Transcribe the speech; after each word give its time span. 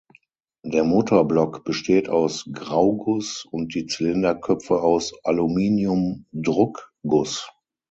Der 0.65 0.83
Motorblock 0.83 1.63
besteht 1.63 2.09
aus 2.09 2.49
Grauguss 2.51 3.45
und 3.45 3.75
die 3.75 3.85
Zylinderköpfe 3.85 4.81
aus 4.81 5.13
Aluminium-Druckguss. 5.23 7.47